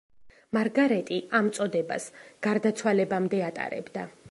[0.55, 2.09] მარგარეტი ამ წოდებას
[2.47, 4.11] გარდაცვალებამდე ატარებდა.